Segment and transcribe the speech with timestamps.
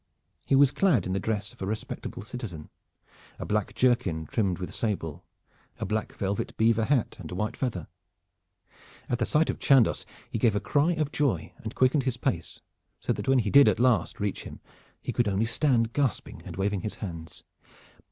[0.47, 2.71] He was clad in the dress of a respectable citizen,
[3.37, 5.23] a black jerkin trimmed with sable,
[5.79, 7.87] a black velvet beaver hat and a white feather.
[9.09, 12.61] At the sight of Chandos he gave a cry of joy and quickened his pace
[12.99, 14.59] so that when he did at last reach him
[15.03, 17.43] he could only stand gasping and waving his hands.